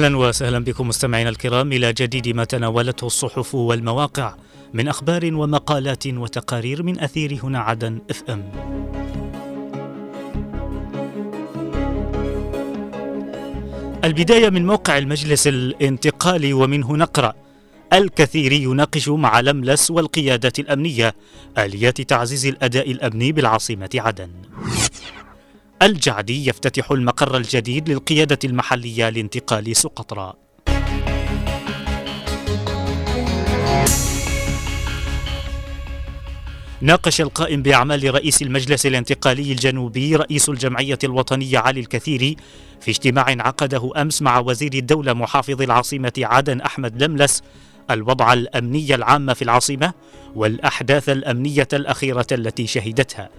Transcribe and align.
أهلا 0.00 0.16
وسهلا 0.16 0.58
بكم 0.58 0.88
مستمعينا 0.88 1.30
الكرام 1.30 1.72
إلى 1.72 1.92
جديد 1.92 2.28
ما 2.28 2.44
تناولته 2.44 3.06
الصحف 3.06 3.54
والمواقع 3.54 4.34
من 4.74 4.88
أخبار 4.88 5.34
ومقالات 5.34 6.06
وتقارير 6.06 6.82
من 6.82 7.00
أثير 7.00 7.40
هنا 7.42 7.58
عدن 7.58 7.98
إف 8.10 8.22
إم. 8.28 8.50
البداية 14.04 14.50
من 14.50 14.66
موقع 14.66 14.98
المجلس 14.98 15.46
الانتقالي 15.46 16.52
ومنه 16.52 16.96
نقرأ 16.96 17.34
الكثير 17.92 18.52
يناقش 18.52 19.08
مع 19.08 19.40
لملس 19.40 19.90
والقيادة 19.90 20.52
الأمنية 20.58 21.14
آليات 21.58 22.00
تعزيز 22.00 22.46
الأداء 22.46 22.90
الأمني 22.90 23.32
بالعاصمة 23.32 23.90
عدن. 23.94 24.30
الجعدي 25.82 26.48
يفتتح 26.48 26.90
المقر 26.90 27.36
الجديد 27.36 27.88
للقيادة 27.88 28.38
المحلية 28.44 29.08
لانتقال 29.08 29.76
سقطرى. 29.76 30.34
ناقش 36.80 37.20
القائم 37.20 37.62
بأعمال 37.62 38.14
رئيس 38.14 38.42
المجلس 38.42 38.86
الانتقالي 38.86 39.52
الجنوبي 39.52 40.16
رئيس 40.16 40.48
الجمعية 40.48 40.98
الوطنية 41.04 41.58
علي 41.58 41.80
الكثيري 41.80 42.36
في 42.80 42.90
اجتماع 42.90 43.24
عقده 43.28 43.90
أمس 43.96 44.22
مع 44.22 44.38
وزير 44.38 44.74
الدولة 44.74 45.12
محافظ 45.12 45.62
العاصمة 45.62 46.12
عدن 46.18 46.60
أحمد 46.60 47.02
لملس 47.02 47.42
الوضع 47.90 48.32
الأمني 48.32 48.94
العام 48.94 49.34
في 49.34 49.42
العاصمة 49.42 49.92
والأحداث 50.34 51.08
الأمنية 51.08 51.68
الأخيرة 51.72 52.26
التي 52.32 52.66
شهدتها 52.66 53.30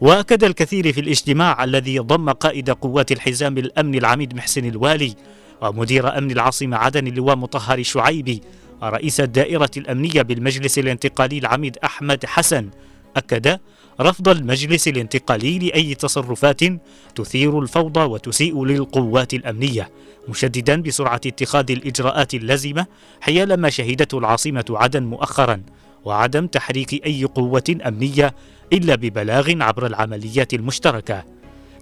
وأكد 0.00 0.44
الكثير 0.44 0.92
في 0.92 1.00
الاجتماع 1.00 1.64
الذي 1.64 1.98
ضم 1.98 2.30
قائد 2.30 2.70
قوات 2.70 3.12
الحزام 3.12 3.58
الأمن 3.58 3.94
العميد 3.94 4.34
محسن 4.34 4.64
الوالي 4.64 5.14
ومدير 5.62 6.18
أمن 6.18 6.30
العاصمة 6.30 6.76
عدن 6.76 7.06
اللواء 7.06 7.36
مطهر 7.36 7.78
الشعيبي 7.78 8.40
ورئيس 8.82 9.20
الدائرة 9.20 9.70
الأمنية 9.76 10.22
بالمجلس 10.22 10.78
الانتقالي 10.78 11.38
العميد 11.38 11.78
أحمد 11.84 12.26
حسن. 12.26 12.70
أكد 13.16 13.58
رفض 14.00 14.28
المجلس 14.28 14.88
الانتقالي 14.88 15.58
لأي 15.58 15.94
تصرفات 15.94 16.60
تثير 17.14 17.58
الفوضى 17.58 18.00
وتسيء 18.00 18.64
للقوات 18.64 19.34
الأمنية 19.34 19.90
مشددا 20.28 20.82
بسرعة 20.82 21.20
اتخاذ 21.26 21.70
الإجراءات 21.70 22.34
اللازمة 22.34 22.86
حيال 23.20 23.54
ما 23.54 23.70
شهدته 23.70 24.18
العاصمة 24.18 24.64
عدن 24.70 25.02
مؤخرا 25.02 25.62
وعدم 26.04 26.46
تحريك 26.46 27.06
أي 27.06 27.24
قوة 27.24 27.78
أمنية 27.86 28.34
إلا 28.72 28.94
ببلاغ 28.94 29.62
عبر 29.62 29.86
العمليات 29.86 30.54
المشتركة. 30.54 31.24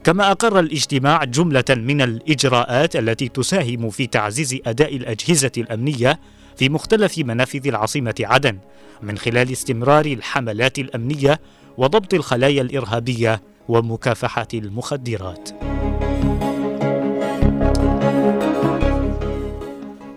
كما 0.04 0.30
أقر 0.30 0.58
الاجتماع 0.58 1.24
جملة 1.24 1.64
من 1.70 2.02
الإجراءات 2.02 2.96
التي 2.96 3.28
تساهم 3.28 3.90
في 3.90 4.06
تعزيز 4.06 4.56
أداء 4.66 4.96
الأجهزة 4.96 5.52
الأمنية 5.58 6.20
في 6.56 6.68
مختلف 6.68 7.18
منافذ 7.18 7.68
العاصمة 7.68 8.14
عدن 8.20 8.58
من 9.02 9.18
خلال 9.18 9.52
استمرار 9.52 10.06
الحملات 10.06 10.78
الأمنية 10.78 11.40
وضبط 11.76 12.14
الخلايا 12.14 12.62
الإرهابية 12.62 13.42
ومكافحة 13.68 14.48
المخدرات. 14.54 15.77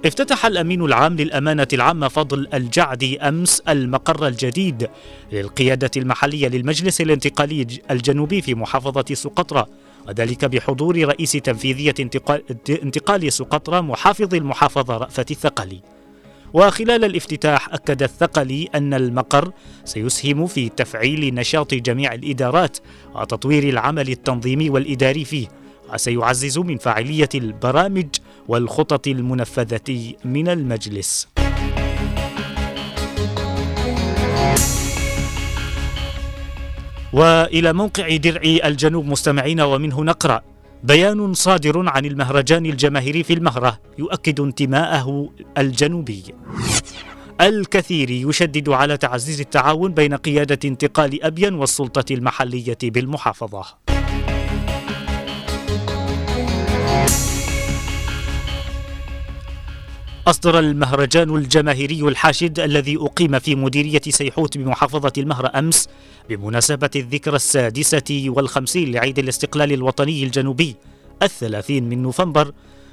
افتتح 0.05 0.45
الأمين 0.45 0.81
العام 0.85 1.15
للأمانة 1.15 1.67
العامة 1.73 2.07
فضل 2.07 2.47
الجعدي 2.53 3.19
أمس 3.21 3.59
المقر 3.59 4.27
الجديد 4.27 4.89
للقيادة 5.31 5.91
المحلية 5.97 6.47
للمجلس 6.47 7.01
الانتقالي 7.01 7.67
الجنوبي 7.91 8.41
في 8.41 8.55
محافظة 8.55 9.13
سقطرى 9.13 9.65
وذلك 10.07 10.45
بحضور 10.45 11.05
رئيس 11.05 11.31
تنفيذية 11.31 11.93
انتقال, 12.69 13.33
سقطرى 13.33 13.81
محافظ 13.81 14.35
المحافظة 14.35 14.97
رأفت 14.97 15.31
الثقلي. 15.31 15.81
وخلال 16.53 17.05
الافتتاح 17.05 17.73
أكد 17.73 18.03
الثقلي 18.03 18.67
أن 18.75 18.93
المقر 18.93 19.51
سيسهم 19.85 20.47
في 20.47 20.69
تفعيل 20.69 21.35
نشاط 21.35 21.73
جميع 21.73 22.13
الإدارات 22.13 22.77
وتطوير 23.15 23.69
العمل 23.69 24.09
التنظيمي 24.09 24.69
والإداري 24.69 25.25
فيه 25.25 25.47
وسيعزز 25.93 26.57
من 26.57 26.77
فاعلية 26.77 27.29
البرامج 27.35 28.07
والخطط 28.47 29.07
المنفذة 29.07 30.13
من 30.25 30.47
المجلس. 30.47 31.27
وإلى 37.13 37.73
موقع 37.73 38.15
درع 38.15 38.41
الجنوب 38.43 39.05
مستمعين 39.05 39.61
ومنه 39.61 40.03
نقرأ 40.03 40.41
بيان 40.83 41.33
صادر 41.33 41.89
عن 41.89 42.05
المهرجان 42.05 42.65
الجماهيري 42.65 43.23
في 43.23 43.33
المهرة 43.33 43.79
يؤكد 43.99 44.39
انتماءه 44.39 45.29
الجنوبي 45.57 46.23
الكثير 47.41 48.09
يشدد 48.09 48.69
على 48.69 48.97
تعزيز 48.97 49.39
التعاون 49.41 49.93
بين 49.93 50.13
قيادة 50.13 50.59
انتقال 50.65 51.23
أبين 51.23 51.53
والسلطة 51.53 52.13
المحلية 52.13 52.77
بالمحافظة 52.83 53.63
أصدر 60.27 60.59
المهرجان 60.59 61.35
الجماهيري 61.35 62.01
الحاشد 62.01 62.59
الذي 62.59 62.97
أقيم 62.97 63.39
في 63.39 63.55
مديرية 63.55 64.01
سيحوت 64.09 64.57
بمحافظة 64.57 65.13
المهرة 65.17 65.51
أمس 65.59 65.89
بمناسبة 66.29 66.89
الذكرى 66.95 67.35
السادسة 67.35 68.25
والخمسين 68.27 68.91
لعيد 68.91 69.19
الاستقلال 69.19 69.73
الوطني 69.73 70.23
الجنوبي 70.23 70.75
الثلاثين 71.23 71.89
من 71.89 72.01
نوفمبر 72.01 72.51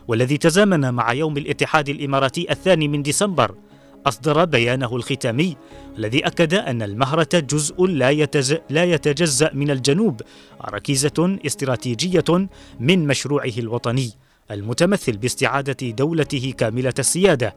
والذي 0.08 0.38
تزامن 0.38 0.94
مع 0.94 1.12
يوم 1.12 1.36
الاتحاد 1.36 1.88
الإماراتي 1.88 2.50
الثاني 2.50 2.88
من 2.88 3.02
ديسمبر 3.02 3.54
أصدر 4.06 4.44
بيانه 4.44 4.96
الختامي 4.96 5.56
الذي 5.98 6.26
أكد 6.26 6.54
أن 6.54 6.82
المهرة 6.82 7.28
جزء 7.34 7.86
لا, 7.86 8.10
يتز... 8.10 8.56
لا 8.70 8.84
يتجزأ 8.84 9.50
من 9.54 9.70
الجنوب 9.70 10.20
ركيزة 10.70 11.38
استراتيجية 11.46 12.48
من 12.80 13.06
مشروعه 13.06 13.52
الوطني. 13.58 14.12
المتمثل 14.50 15.16
باستعادة 15.16 15.90
دولته 15.90 16.54
كاملة 16.58 16.94
السيادة 16.98 17.56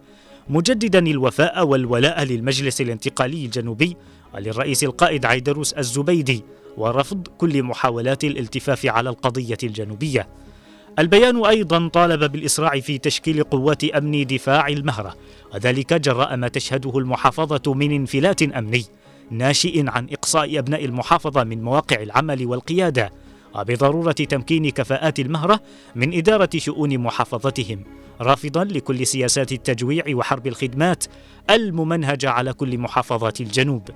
مجددا 0.50 1.00
الوفاء 1.00 1.68
والولاء 1.68 2.24
للمجلس 2.24 2.82
الانتقالي 2.82 3.46
الجنوبي 3.46 3.98
وللرئيس 4.36 4.84
القائد 4.84 5.26
عيدروس 5.26 5.74
الزبيدي 5.74 6.44
ورفض 6.78 7.28
كل 7.38 7.64
محاولات 7.64 8.24
الالتفاف 8.24 8.86
على 8.86 9.10
القضية 9.10 9.58
الجنوبية. 9.64 10.28
البيان 11.00 11.46
أيضا 11.46 11.88
طالب 11.88 12.32
بالإسراع 12.32 12.80
في 12.80 12.98
تشكيل 12.98 13.44
قوات 13.44 13.84
أمن 13.84 14.28
دفاع 14.28 14.68
المهرة 14.68 15.16
وذلك 15.54 15.94
جراء 15.94 16.36
ما 16.36 16.48
تشهده 16.48 16.98
المحافظة 16.98 17.74
من 17.74 17.92
انفلات 17.92 18.42
أمني 18.42 18.86
ناشئ 19.32 19.84
عن 19.88 20.08
إقصاء 20.12 20.60
أبناء 20.60 20.86
المحافظة 20.86 21.44
من 21.44 21.62
مواقع 21.62 22.02
العمل 22.02 22.46
والقيادة 22.46 23.12
وبضرورة 23.56 24.12
تمكين 24.12 24.70
كفاءات 24.70 25.20
المهرة 25.20 25.60
من 25.96 26.18
إدارة 26.18 26.50
شؤون 26.58 26.98
محافظتهم 26.98 27.84
رافضا 28.22 28.64
لكل 28.64 29.08
سياسات 29.08 29.52
التجويع 29.52 30.04
وحرب 30.10 30.48
الخدمات 30.48 31.04
الممنهجة 31.50 32.30
على 32.30 32.54
كل 32.54 32.78
محافظات 32.78 33.42
الجنوب. 33.42 33.90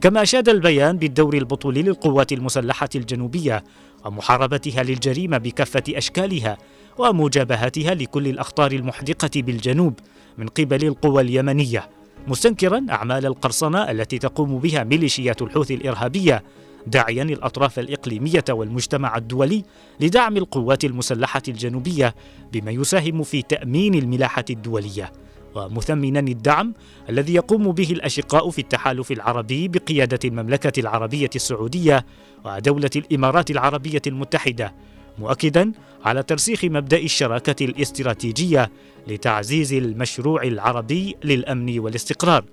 كما 0.00 0.22
أشاد 0.22 0.48
البيان 0.48 0.96
بالدور 0.96 1.34
البطولي 1.34 1.82
للقوات 1.82 2.32
المسلحة 2.32 2.88
الجنوبية 2.94 3.64
ومحاربتها 4.04 4.82
للجريمة 4.82 5.38
بكافة 5.38 5.82
أشكالها 5.88 6.58
ومجابهتها 6.98 7.94
لكل 7.94 8.28
الأخطار 8.28 8.72
المحدقة 8.72 9.30
بالجنوب 9.36 9.94
من 10.38 10.46
قبل 10.46 10.86
القوى 10.86 11.22
اليمنية 11.22 11.88
مستنكرا 12.28 12.86
أعمال 12.90 13.26
القرصنة 13.26 13.90
التي 13.90 14.18
تقوم 14.18 14.58
بها 14.58 14.84
ميليشيات 14.84 15.42
الحوثي 15.42 15.74
الإرهابية 15.74 16.42
داعيا 16.86 17.22
الأطراف 17.22 17.78
الإقليمية 17.78 18.44
والمجتمع 18.50 19.16
الدولي 19.16 19.64
لدعم 20.00 20.36
القوات 20.36 20.84
المسلحة 20.84 21.42
الجنوبية 21.48 22.14
بما 22.52 22.70
يساهم 22.70 23.22
في 23.22 23.42
تأمين 23.42 23.94
الملاحة 23.94 24.44
الدولية 24.50 25.12
ومثمنا 25.54 26.20
الدعم 26.20 26.74
الذي 27.08 27.34
يقوم 27.34 27.72
به 27.72 27.90
الأشقاء 27.90 28.50
في 28.50 28.58
التحالف 28.58 29.12
العربي 29.12 29.68
بقيادة 29.68 30.18
المملكة 30.24 30.80
العربية 30.80 31.30
السعودية 31.34 32.06
ودولة 32.44 32.90
الإمارات 32.96 33.50
العربية 33.50 34.02
المتحدة 34.06 34.74
مؤكدا 35.18 35.72
على 36.04 36.22
ترسيخ 36.22 36.64
مبدأ 36.64 36.98
الشراكة 36.98 37.64
الاستراتيجية 37.64 38.70
لتعزيز 39.06 39.72
المشروع 39.72 40.42
العربي 40.42 41.16
للأمن 41.24 41.78
والاستقرار. 41.78 42.44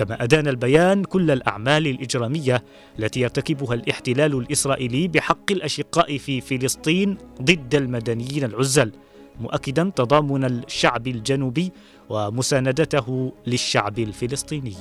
كما 0.00 0.24
أدان 0.24 0.48
البيان 0.48 1.04
كل 1.04 1.30
الأعمال 1.30 1.86
الإجرامية 1.86 2.64
التي 2.98 3.20
يرتكبها 3.20 3.74
الاحتلال 3.74 4.34
الإسرائيلي 4.38 5.08
بحق 5.08 5.52
الأشقاء 5.52 6.18
في 6.18 6.40
فلسطين 6.40 7.16
ضد 7.42 7.74
المدنيين 7.74 8.44
العزل 8.44 8.92
مؤكدا 9.40 9.92
تضامن 9.96 10.44
الشعب 10.44 11.06
الجنوبي 11.06 11.72
ومساندته 12.08 13.32
للشعب 13.46 13.98
الفلسطيني. 13.98 14.74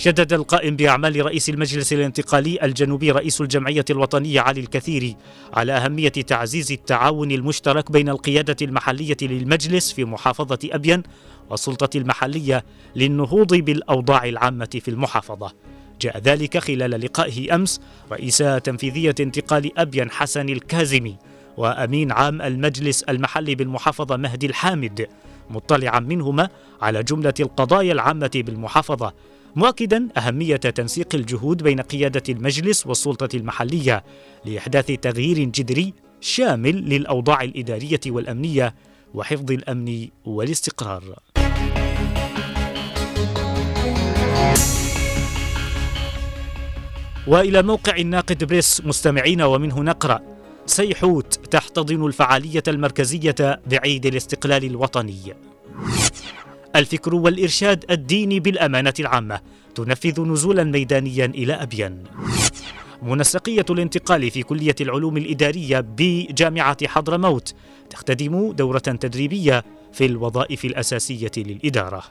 شدد 0.00 0.32
القائم 0.32 0.76
بأعمال 0.76 1.26
رئيس 1.26 1.48
المجلس 1.48 1.92
الانتقالي 1.92 2.58
الجنوبي 2.62 3.10
رئيس 3.10 3.40
الجمعية 3.40 3.84
الوطنية 3.90 4.40
علي 4.40 4.60
الكثيري 4.60 5.16
على 5.52 5.72
أهمية 5.72 6.08
تعزيز 6.08 6.72
التعاون 6.72 7.30
المشترك 7.30 7.92
بين 7.92 8.08
القيادة 8.08 8.56
المحلية 8.62 9.16
للمجلس 9.22 9.92
في 9.92 10.04
محافظة 10.04 10.58
أبين 10.64 11.02
والسلطة 11.50 11.96
المحلية 11.96 12.64
للنهوض 12.96 13.54
بالأوضاع 13.54 14.24
العامة 14.24 14.80
في 14.84 14.88
المحافظة. 14.88 15.52
جاء 16.00 16.18
ذلك 16.18 16.58
خلال 16.58 16.90
لقائه 16.90 17.54
أمس 17.54 17.80
رئيس 18.12 18.38
تنفيذية 18.38 19.14
انتقال 19.20 19.78
أبين 19.78 20.10
حسن 20.10 20.48
الكازمي 20.48 21.16
وأمين 21.56 22.12
عام 22.12 22.42
المجلس 22.42 23.02
المحلي 23.02 23.54
بالمحافظة 23.54 24.16
مهدي 24.16 24.46
الحامد 24.46 25.08
مطلعا 25.50 26.00
منهما 26.00 26.48
على 26.82 27.02
جملة 27.02 27.34
القضايا 27.40 27.92
العامة 27.92 28.30
بالمحافظة. 28.34 29.12
مؤكدا 29.56 30.08
أهمية 30.16 30.56
تنسيق 30.56 31.14
الجهود 31.14 31.62
بين 31.62 31.80
قيادة 31.80 32.22
المجلس 32.28 32.86
والسلطة 32.86 33.36
المحلية 33.36 34.04
لإحداث 34.44 34.86
تغيير 34.86 35.44
جذري 35.44 35.94
شامل 36.20 36.76
للأوضاع 36.76 37.42
الإدارية 37.42 38.00
والأمنية 38.06 38.74
وحفظ 39.14 39.50
الأمن 39.50 40.08
والاستقرار. 40.24 41.02
وإلى 47.26 47.62
موقع 47.62 47.96
الناقد 47.96 48.44
بريس 48.44 48.82
مستمعين 48.84 49.42
ومنه 49.42 49.82
نقرا 49.82 50.20
سيحوت 50.66 51.34
تحتضن 51.50 52.06
الفعالية 52.06 52.62
المركزية 52.68 53.60
بعيد 53.66 54.06
الاستقلال 54.06 54.64
الوطني 54.64 55.34
الفكر 56.76 57.14
والإرشاد 57.14 57.84
الديني 57.90 58.40
بالأمانة 58.40 58.94
العامة 59.00 59.40
تنفذ 59.74 60.20
نزولا 60.20 60.64
ميدانيا 60.64 61.26
إلى 61.26 61.52
أبين 61.52 62.04
منسقية 63.02 63.64
الانتقال 63.70 64.30
في 64.30 64.42
كلية 64.42 64.74
العلوم 64.80 65.16
الإدارية 65.16 65.80
بجامعة 65.80 66.86
حضرموت 66.86 67.54
تختدم 67.90 68.52
دورة 68.52 68.78
تدريبية 68.78 69.64
في 69.92 70.06
الوظائف 70.06 70.64
الأساسية 70.64 71.30
للإدارة. 71.36 72.02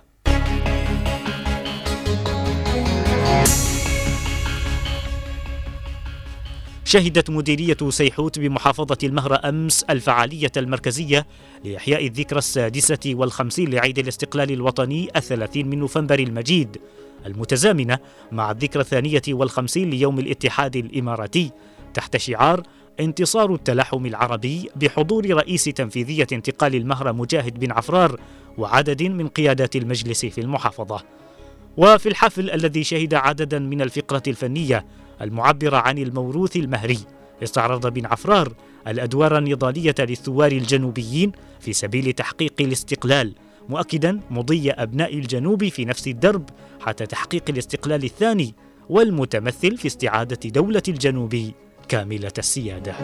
شهدت 6.89 7.29
مديرية 7.29 7.77
سيحوت 7.89 8.39
بمحافظة 8.39 8.97
المهر 9.03 9.49
أمس 9.49 9.83
الفعالية 9.83 10.51
المركزية 10.57 11.27
لإحياء 11.65 12.07
الذكرى 12.07 12.39
السادسة 12.39 12.99
والخمسين 13.05 13.69
لعيد 13.69 13.99
الاستقلال 13.99 14.51
الوطني 14.51 15.09
الثلاثين 15.15 15.69
من 15.69 15.79
نوفمبر 15.79 16.19
المجيد 16.19 16.77
المتزامنة 17.25 17.99
مع 18.31 18.51
الذكرى 18.51 18.81
الثانية 18.81 19.21
والخمسين 19.29 19.89
ليوم 19.89 20.19
الاتحاد 20.19 20.75
الإماراتي 20.75 21.51
تحت 21.93 22.17
شعار 22.17 22.63
انتصار 22.99 23.53
التلاحم 23.53 24.05
العربي 24.05 24.69
بحضور 24.75 25.29
رئيس 25.29 25.63
تنفيذية 25.63 26.27
انتقال 26.31 26.75
المهر 26.75 27.13
مجاهد 27.13 27.59
بن 27.59 27.71
عفرار 27.71 28.19
وعدد 28.57 29.03
من 29.03 29.27
قيادات 29.27 29.75
المجلس 29.75 30.25
في 30.25 30.41
المحافظة. 30.41 31.03
وفي 31.77 32.09
الحفل 32.09 32.49
الذي 32.49 32.83
شهد 32.83 33.13
عددا 33.13 33.59
من 33.59 33.81
الفقرة 33.81 34.23
الفنية 34.27 34.85
المعبرة 35.21 35.77
عن 35.77 35.97
الموروث 35.97 36.55
المهري 36.55 36.99
استعرض 37.43 37.93
بن 37.93 38.05
عفرار 38.05 38.53
الأدوار 38.87 39.37
النضالية 39.37 39.95
للثوار 39.99 40.51
الجنوبيين 40.51 41.31
في 41.59 41.73
سبيل 41.73 42.13
تحقيق 42.13 42.53
الاستقلال 42.59 43.35
مؤكدا 43.69 44.19
مضي 44.29 44.71
أبناء 44.71 45.13
الجنوب 45.13 45.67
في 45.67 45.85
نفس 45.85 46.07
الدرب 46.07 46.49
حتى 46.79 47.05
تحقيق 47.05 47.43
الاستقلال 47.49 48.03
الثاني 48.03 48.55
والمتمثل 48.89 49.77
في 49.77 49.87
استعادة 49.87 50.49
دولة 50.49 50.83
الجنوب 50.87 51.51
كاملة 51.87 52.33
السيادة. 52.37 52.95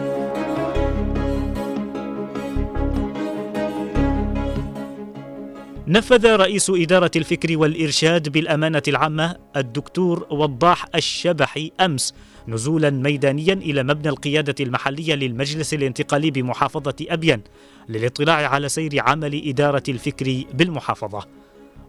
نفذ 5.88 6.36
رئيس 6.36 6.70
إدارة 6.70 7.10
الفكر 7.16 7.58
والإرشاد 7.58 8.28
بالأمانة 8.28 8.82
العامة 8.88 9.36
الدكتور 9.56 10.26
وضاح 10.30 10.86
الشبحي 10.94 11.72
أمس 11.80 12.14
نزولا 12.48 12.90
ميدانيا 12.90 13.54
إلى 13.54 13.82
مبنى 13.82 14.08
القيادة 14.08 14.54
المحلية 14.60 15.14
للمجلس 15.14 15.74
الانتقالي 15.74 16.30
بمحافظة 16.30 16.94
أبين 17.00 17.42
للاطلاع 17.88 18.48
على 18.48 18.68
سير 18.68 18.90
عمل 19.00 19.48
إدارة 19.48 19.82
الفكر 19.88 20.44
بالمحافظة. 20.54 21.26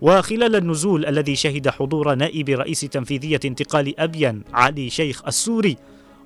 وخلال 0.01 0.55
النزول 0.55 1.05
الذي 1.05 1.35
شهد 1.35 1.69
حضور 1.69 2.15
نائب 2.15 2.49
رئيس 2.49 2.79
تنفيذية 2.79 3.39
انتقال 3.45 3.99
أبين 3.99 4.44
علي 4.53 4.89
شيخ 4.89 5.27
السوري 5.27 5.77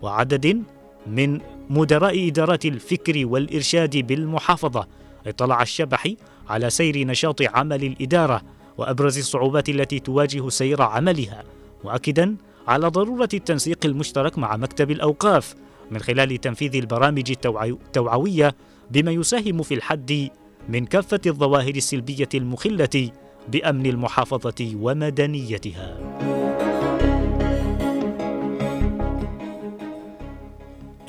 وعدد 0.01 0.63
من 1.07 1.39
مدراء 1.69 2.27
إدارات 2.27 2.65
الفكر 2.65 3.25
والإرشاد 3.25 3.97
بالمحافظة 3.97 4.87
اطلع 5.27 5.61
الشبحي 5.61 6.17
على 6.51 6.69
سير 6.69 7.07
نشاط 7.07 7.41
عمل 7.41 7.83
الإدارة 7.83 8.41
وأبرز 8.77 9.17
الصعوبات 9.17 9.69
التي 9.69 9.99
تواجه 9.99 10.49
سير 10.49 10.81
عملها 10.81 11.43
مؤكدا 11.83 12.35
على 12.67 12.87
ضرورة 12.87 13.29
التنسيق 13.33 13.85
المشترك 13.85 14.37
مع 14.37 14.57
مكتب 14.57 14.91
الأوقاف 14.91 15.55
من 15.91 15.99
خلال 15.99 16.41
تنفيذ 16.41 16.75
البرامج 16.75 17.33
التوعوية 17.53 18.55
بما 18.91 19.11
يساهم 19.11 19.63
في 19.63 19.73
الحد 19.73 20.29
من 20.69 20.85
كافة 20.85 21.21
الظواهر 21.25 21.75
السلبية 21.75 22.29
المخلة 22.35 23.09
بأمن 23.47 23.85
المحافظة 23.85 24.71
ومدنيتها. 24.75 25.97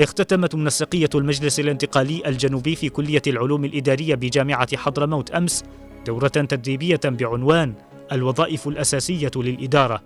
اختتمت 0.00 0.54
منسقية 0.54 1.08
المجلس 1.14 1.60
الانتقالي 1.60 2.22
الجنوبي 2.26 2.76
في 2.76 2.88
كلية 2.88 3.22
العلوم 3.26 3.64
الإدارية 3.64 4.14
بجامعة 4.14 4.76
حضرموت 4.76 5.30
أمس 5.30 5.64
دورة 6.06 6.28
تدريبية 6.28 7.00
بعنوان 7.04 7.74
الوظائف 8.12 8.68
الأساسية 8.68 9.30
للإدارة. 9.36 10.02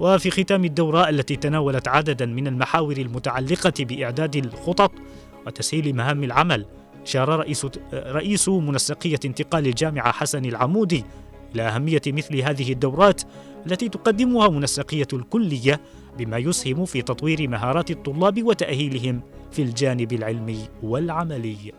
وفي 0.00 0.30
ختام 0.30 0.64
الدورة 0.64 1.08
التي 1.08 1.36
تناولت 1.36 1.88
عددا 1.88 2.26
من 2.26 2.46
المحاور 2.46 2.96
المتعلقة 2.96 3.72
بإعداد 3.78 4.36
الخطط 4.36 4.92
وتسهيل 5.46 5.96
مهام 5.96 6.24
العمل 6.24 6.66
شار 7.04 7.28
رئيس 7.28 7.66
رئيس 7.92 8.48
منسقية 8.48 9.20
انتقال 9.24 9.66
الجامعة 9.66 10.12
حسن 10.12 10.44
العمودي 10.44 11.04
إلى 11.54 11.62
أهمية 11.62 12.02
مثل 12.06 12.36
هذه 12.36 12.72
الدورات 12.72 13.22
التي 13.66 13.88
تقدمها 13.88 14.48
منسقية 14.48 15.08
الكلية 15.12 15.80
بما 16.18 16.38
يسهم 16.38 16.84
في 16.84 17.02
تطوير 17.02 17.48
مهارات 17.48 17.90
الطلاب 17.90 18.42
وتأهيلهم 18.42 19.20
في 19.52 19.62
الجانب 19.62 20.12
العلمي 20.12 20.68
والعملي. 20.82 21.72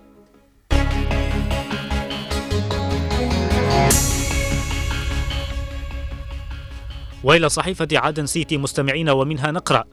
وإلى 7.24 7.50
صحيفة 7.50 7.88
عدن 7.94 8.26
سيتي 8.26 8.58
مستمعين 8.58 9.10
ومنها 9.10 9.52
نقرأ 9.52 9.84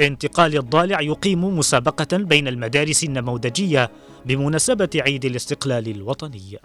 انتقال 0.00 0.56
الضالع 0.56 1.00
يقيم 1.00 1.58
مسابقة 1.58 2.16
بين 2.16 2.48
المدارس 2.48 3.04
النموذجية 3.04 3.90
بمناسبة 4.26 4.90
عيد 4.94 5.24
الاستقلال 5.24 5.88
الوطني. 5.88 6.58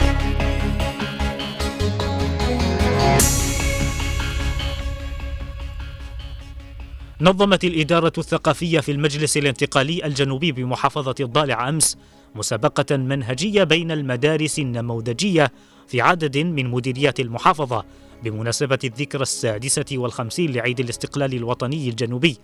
نظمت 7.21 7.63
الإدارة 7.63 8.13
الثقافية 8.17 8.79
في 8.79 8.91
المجلس 8.91 9.37
الانتقالي 9.37 10.05
الجنوبي 10.05 10.51
بمحافظة 10.51 11.15
الضالع 11.19 11.69
أمس 11.69 11.97
مسابقة 12.35 12.97
منهجية 12.97 13.63
بين 13.63 13.91
المدارس 13.91 14.59
النموذجية 14.59 15.51
في 15.87 16.01
عدد 16.01 16.37
من 16.37 16.71
مديريات 16.71 17.19
المحافظة 17.19 17.85
بمناسبة 18.23 18.79
الذكرى 18.83 19.21
السادسة 19.21 19.85
والخمسين 19.91 20.51
لعيد 20.53 20.79
الاستقلال 20.79 21.33
الوطني 21.33 21.89
الجنوبي 21.89 22.37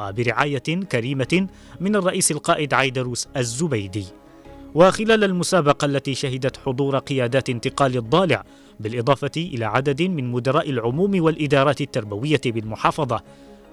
وبرعاية 0.00 0.84
كريمة 0.92 1.46
من 1.80 1.96
الرئيس 1.96 2.30
القائد 2.30 2.74
عيدروس 2.74 3.28
الزبيدي. 3.36 4.04
وخلال 4.74 5.24
المسابقة 5.24 5.84
التي 5.84 6.14
شهدت 6.14 6.56
حضور 6.56 6.98
قيادات 6.98 7.50
انتقال 7.50 7.96
الضالع 7.96 8.44
بالإضافة 8.80 9.30
إلى 9.36 9.64
عدد 9.64 10.02
من 10.02 10.32
مدراء 10.32 10.70
العموم 10.70 11.22
والإدارات 11.22 11.80
التربوية 11.80 12.40
بالمحافظة 12.46 13.22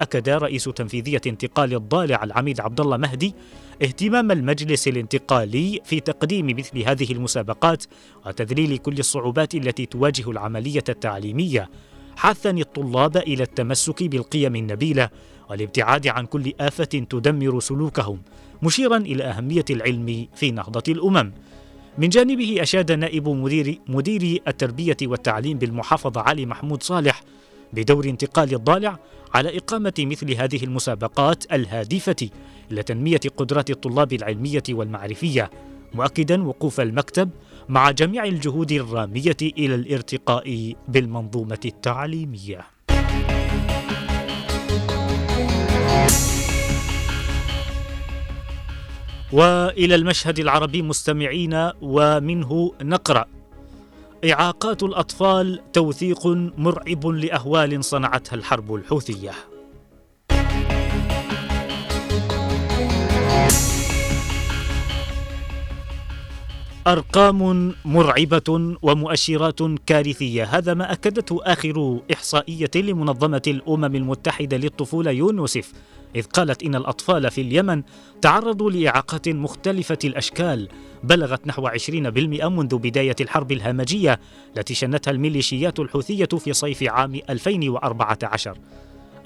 أكد 0.03 0.29
رئيس 0.29 0.63
تنفيذية 0.63 1.21
انتقال 1.27 1.73
الضالع 1.73 2.23
العميد 2.23 2.61
عبد 2.61 2.81
الله 2.81 2.97
مهدي 2.97 3.35
اهتمام 3.83 4.31
المجلس 4.31 4.87
الانتقالي 4.87 5.79
في 5.85 5.99
تقديم 5.99 6.45
مثل 6.45 6.79
هذه 6.79 7.11
المسابقات 7.11 7.83
وتذليل 8.25 8.77
كل 8.77 8.99
الصعوبات 8.99 9.55
التي 9.55 9.85
تواجه 9.85 10.31
العملية 10.31 10.83
التعليمية 10.89 11.69
حثا 12.15 12.49
الطلاب 12.49 13.17
إلى 13.17 13.43
التمسك 13.43 14.03
بالقيم 14.03 14.55
النبيلة 14.55 15.09
والابتعاد 15.49 16.07
عن 16.07 16.25
كل 16.25 16.53
آفة 16.59 16.83
تدمر 16.83 17.59
سلوكهم 17.59 18.21
مشيرا 18.63 18.97
إلى 18.97 19.23
أهمية 19.23 19.65
العلم 19.69 20.27
في 20.35 20.51
نهضة 20.51 20.83
الأمم. 20.87 21.31
من 21.97 22.09
جانبه 22.09 22.61
أشاد 22.61 22.91
نائب 22.91 23.29
مدير, 23.29 23.79
مدير 23.87 24.41
التربية 24.47 24.97
والتعليم 25.03 25.57
بالمحافظة 25.57 26.21
علي 26.21 26.45
محمود 26.45 26.83
صالح 26.83 27.21
بدور 27.73 28.05
انتقال 28.05 28.53
الضالع 28.53 28.99
على 29.33 29.57
إقامة 29.57 29.93
مثل 29.99 30.31
هذه 30.31 30.63
المسابقات 30.63 31.51
الهادفة 31.51 32.29
إلى 32.71 32.83
تنمية 32.83 33.21
قدرات 33.37 33.69
الطلاب 33.69 34.13
العلمية 34.13 34.63
والمعرفية 34.69 35.49
مؤكدا 35.93 36.43
وقوف 36.43 36.81
المكتب 36.81 37.29
مع 37.69 37.91
جميع 37.91 38.25
الجهود 38.25 38.71
الرامية 38.71 39.37
إلى 39.41 39.75
الارتقاء 39.75 40.73
بالمنظومة 40.87 41.59
التعليمية. 41.65 42.65
وإلى 49.31 49.95
المشهد 49.95 50.39
العربي 50.39 50.81
مستمعين 50.81 51.69
ومنه 51.81 52.71
نقرأ 52.81 53.25
إعاقات 54.31 54.83
الأطفال 54.83 55.71
توثيق 55.73 56.27
مرعب 56.57 57.07
لأهوال 57.07 57.83
صنعتها 57.83 58.35
الحرب 58.35 58.75
الحوثية. 58.75 59.31
أرقام 66.87 67.73
مرعبة 67.85 68.75
ومؤشرات 68.81 69.59
كارثية. 69.85 70.43
هذا 70.43 70.73
ما 70.73 70.91
أكدته 70.91 71.39
آخر 71.43 71.99
إحصائية 72.13 72.71
لمنظمة 72.75 73.41
الأمم 73.47 73.95
المتحدة 73.95 74.57
للطفولة 74.57 75.11
يونسف 75.11 75.71
إذ 76.15 76.23
قالت 76.23 76.63
إن 76.63 76.75
الأطفال 76.75 77.31
في 77.31 77.41
اليمن 77.41 77.83
تعرضوا 78.21 78.71
لإعاقات 78.71 79.29
مختلفة 79.29 79.97
الأشكال. 80.03 80.67
بلغت 81.03 81.47
نحو 81.47 81.67
20% 81.67 82.49
منذ 82.49 82.77
بداية 82.77 83.15
الحرب 83.21 83.51
الهمجية 83.51 84.19
التي 84.57 84.73
شنتها 84.73 85.11
الميليشيات 85.11 85.79
الحوثية 85.79 86.25
في 86.25 86.53
صيف 86.53 86.83
عام 86.83 87.19
2014 87.29 88.57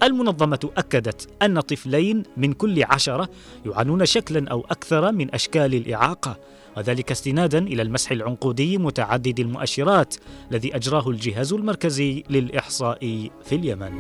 المنظمة 0.04 0.70
أكدت 0.78 1.28
أن 1.42 1.60
طفلين 1.60 2.24
من 2.38 2.54
كل 2.54 2.84
عشرة 2.84 3.30
يعانون 3.66 4.06
شكلا 4.06 4.50
أو 4.52 4.66
أكثر 4.72 5.12
من 5.12 5.34
أشكال 5.34 5.76
الإعاقة. 5.76 6.38
وذلك 6.78 7.12
استنادا 7.12 7.58
إلى 7.58 7.82
المسح 7.82 8.12
العنقودي 8.12 8.78
متعدد 8.78 9.40
المؤشرات 9.40 10.16
الذي 10.52 10.76
أجراه 10.76 11.10
الجهاز 11.10 11.54
المركزي 11.54 12.24
للإحصاء 12.30 13.30
في 13.44 13.56
اليمن. 13.56 13.92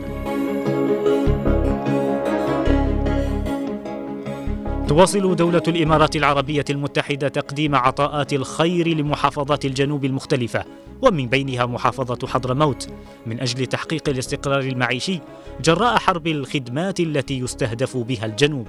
تواصل 4.87 5.35
دولة 5.35 5.63
الإمارات 5.67 6.15
العربية 6.15 6.65
المتحدة 6.69 7.27
تقديم 7.27 7.75
عطاءات 7.75 8.33
الخير 8.33 8.87
لمحافظات 8.87 9.65
الجنوب 9.65 10.05
المختلفة 10.05 10.65
ومن 11.01 11.27
بينها 11.27 11.65
محافظة 11.65 12.27
حضرموت 12.27 12.87
من 13.25 13.39
أجل 13.39 13.65
تحقيق 13.65 14.09
الاستقرار 14.09 14.59
المعيشي 14.59 15.19
جراء 15.61 15.97
حرب 15.97 16.27
الخدمات 16.27 16.99
التي 16.99 17.39
يستهدف 17.39 17.97
بها 17.97 18.25
الجنوب. 18.25 18.67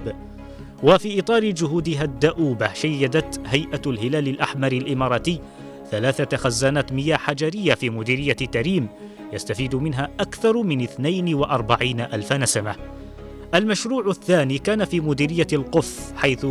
وفي 0.83 1.19
إطار 1.19 1.49
جهودها 1.49 2.03
الدؤوبة 2.03 2.73
شيدت 2.73 3.41
هيئة 3.45 3.81
الهلال 3.87 4.27
الأحمر 4.27 4.71
الإماراتي 4.71 5.41
ثلاثة 5.91 6.37
خزانات 6.37 6.93
مياه 6.93 7.17
حجرية 7.17 7.73
في 7.73 7.89
مديرية 7.89 8.33
تريم 8.33 8.87
يستفيد 9.33 9.75
منها 9.75 10.09
أكثر 10.19 10.63
من 10.63 10.81
42 10.81 11.99
ألف 11.99 12.33
نسمة. 12.33 12.75
المشروع 13.55 14.07
الثاني 14.07 14.57
كان 14.57 14.85
في 14.85 14.99
مديرية 14.99 15.47
القف 15.53 16.13
حيث 16.15 16.45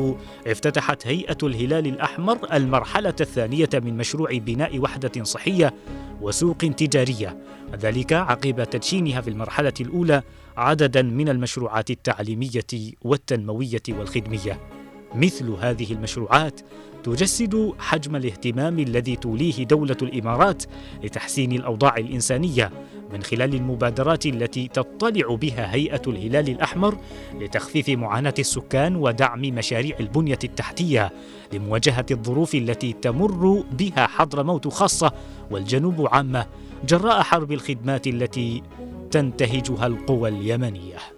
افتتحت 0.46 1.06
هيئة 1.06 1.36
الهلال 1.42 1.86
الأحمر 1.86 2.38
المرحلة 2.52 3.14
الثانية 3.20 3.68
من 3.74 3.96
مشروع 3.96 4.38
بناء 4.38 4.78
وحدة 4.78 5.24
صحية 5.24 5.74
وسوق 6.20 6.56
تجارية. 6.56 7.38
ذلك 7.76 8.12
عقب 8.12 8.64
تدشينها 8.64 9.20
في 9.20 9.30
المرحلة 9.30 9.72
الأولى 9.80 10.22
عددا 10.56 11.02
من 11.02 11.28
المشروعات 11.28 11.90
التعليمية 11.90 12.94
والتنموية 13.02 13.82
والخدمية. 13.88 14.77
مثل 15.14 15.50
هذه 15.60 15.92
المشروعات 15.92 16.60
تجسد 17.04 17.72
حجم 17.78 18.16
الاهتمام 18.16 18.78
الذي 18.78 19.16
توليه 19.16 19.64
دولة 19.64 19.96
الإمارات 20.02 20.62
لتحسين 21.04 21.52
الأوضاع 21.52 21.96
الإنسانية 21.96 22.70
من 23.12 23.22
خلال 23.22 23.54
المبادرات 23.54 24.26
التي 24.26 24.68
تطلع 24.68 25.34
بها 25.34 25.74
هيئة 25.74 26.02
الهلال 26.06 26.48
الأحمر 26.48 26.98
لتخفيف 27.34 27.88
معاناة 27.88 28.34
السكان 28.38 28.96
ودعم 28.96 29.40
مشاريع 29.40 29.96
البنية 30.00 30.38
التحتية 30.44 31.12
لمواجهة 31.52 32.06
الظروف 32.10 32.54
التي 32.54 32.92
تمر 32.92 33.64
بها 33.78 34.06
حضرموت 34.06 34.68
خاصة 34.68 35.12
والجنوب 35.50 36.08
عامة 36.12 36.46
جراء 36.88 37.22
حرب 37.22 37.52
الخدمات 37.52 38.06
التي 38.06 38.62
تنتهجها 39.10 39.86
القوى 39.86 40.28
اليمنية. 40.28 41.17